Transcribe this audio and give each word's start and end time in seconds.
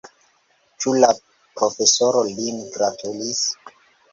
Ĉu 0.85 0.93
la 1.03 1.09
profesoro 1.61 2.25
lin 2.31 2.59
gratulis? 2.79 3.45